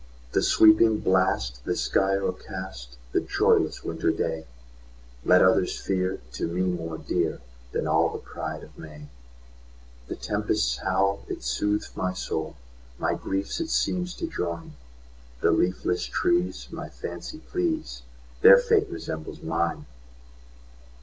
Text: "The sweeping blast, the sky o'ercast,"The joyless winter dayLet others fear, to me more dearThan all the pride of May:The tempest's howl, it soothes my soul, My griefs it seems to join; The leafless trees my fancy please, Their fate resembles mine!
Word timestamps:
"The 0.31 0.41
sweeping 0.41 1.01
blast, 1.01 1.63
the 1.63 1.75
sky 1.75 2.15
o'ercast,"The 2.17 3.21
joyless 3.21 3.83
winter 3.83 4.11
dayLet 4.11 4.47
others 5.43 5.79
fear, 5.79 6.19
to 6.33 6.47
me 6.47 6.61
more 6.63 6.97
dearThan 6.97 7.87
all 7.87 8.09
the 8.11 8.17
pride 8.17 8.63
of 8.63 8.79
May:The 8.79 10.15
tempest's 10.15 10.77
howl, 10.77 11.23
it 11.29 11.43
soothes 11.43 11.91
my 11.95 12.13
soul, 12.13 12.55
My 12.97 13.13
griefs 13.13 13.59
it 13.59 13.69
seems 13.69 14.15
to 14.15 14.25
join; 14.27 14.73
The 15.41 15.51
leafless 15.51 16.05
trees 16.07 16.67
my 16.71 16.89
fancy 16.89 17.37
please, 17.37 18.01
Their 18.41 18.57
fate 18.57 18.89
resembles 18.89 19.43
mine! 19.43 19.85